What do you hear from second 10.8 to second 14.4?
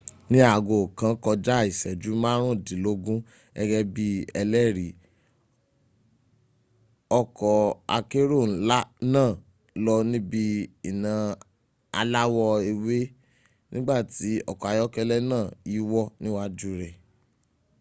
iná aláwọ ewé nígbàtí